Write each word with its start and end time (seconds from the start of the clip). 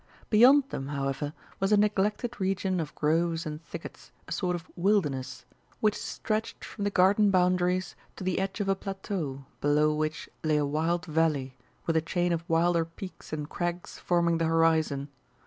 Beyond 0.31 0.67
them, 0.71 0.87
however, 0.87 1.31
was 1.59 1.71
a 1.71 1.77
neglected 1.77 2.41
region 2.41 2.79
of 2.79 2.95
groves 2.95 3.45
and 3.45 3.61
thickets, 3.63 4.11
a 4.27 4.31
sort 4.31 4.55
of 4.55 4.65
Wilderness, 4.75 5.45
which 5.79 5.93
stretched 5.95 6.65
from 6.65 6.85
the 6.85 6.89
Garden 6.89 7.29
boundaries 7.29 7.95
to 8.15 8.23
the 8.23 8.39
edge 8.39 8.59
of 8.59 8.67
a 8.67 8.73
plateau 8.73 9.45
below 9.59 9.93
which 9.93 10.27
lay 10.43 10.57
a 10.57 10.65
wild 10.65 11.05
valley, 11.05 11.55
with 11.85 11.95
a 11.95 12.01
chain 12.01 12.33
of 12.33 12.43
wilder 12.49 12.83
peaks 12.85 13.31
and 13.31 13.47
crags 13.51 13.99
forming 13.99 14.39
the 14.39 14.45
horizon. 14.45 15.09